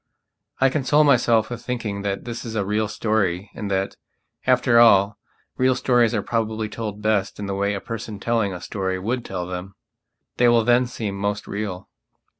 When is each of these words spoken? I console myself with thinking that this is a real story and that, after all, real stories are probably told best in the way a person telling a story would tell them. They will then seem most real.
I 0.59 0.69
console 0.69 1.03
myself 1.03 1.51
with 1.51 1.61
thinking 1.63 2.01
that 2.01 2.25
this 2.25 2.43
is 2.43 2.55
a 2.55 2.65
real 2.65 2.87
story 2.87 3.51
and 3.53 3.69
that, 3.69 3.97
after 4.47 4.79
all, 4.79 5.19
real 5.57 5.75
stories 5.75 6.15
are 6.15 6.23
probably 6.23 6.69
told 6.69 7.03
best 7.03 7.37
in 7.39 7.45
the 7.45 7.53
way 7.53 7.75
a 7.75 7.79
person 7.79 8.19
telling 8.19 8.51
a 8.51 8.61
story 8.61 8.97
would 8.97 9.23
tell 9.23 9.45
them. 9.45 9.75
They 10.37 10.47
will 10.47 10.63
then 10.63 10.87
seem 10.87 11.13
most 11.13 11.45
real. 11.45 11.87